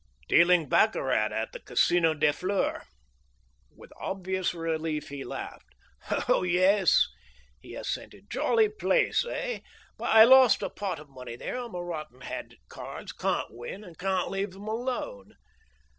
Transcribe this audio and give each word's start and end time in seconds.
"Dealing 0.27 0.67
baccarat 0.67 1.31
at 1.31 1.51
the 1.51 1.59
Casino 1.59 2.15
des 2.15 2.33
Fleurs." 2.33 2.85
With 3.69 3.91
obvious 3.99 4.51
relief 4.55 5.09
he 5.09 5.23
laughed. 5.23 5.75
"Oh, 6.27 6.41
yes," 6.41 7.07
he 7.59 7.75
assented; 7.75 8.27
"jolly 8.27 8.67
place, 8.67 9.23
Aix. 9.23 9.63
But 9.99 10.09
I 10.09 10.23
lost 10.23 10.63
a 10.63 10.71
pot 10.71 10.97
of 10.97 11.07
money 11.07 11.35
there. 11.35 11.57
I'm 11.59 11.75
a 11.75 11.83
rotten 11.83 12.21
hand 12.21 12.53
at 12.53 12.67
cards. 12.67 13.11
Can't 13.11 13.49
win, 13.51 13.83
and 13.83 13.95
can't 13.95 14.31
leave 14.31 14.55
'em 14.55 14.67
alone." 14.67 15.35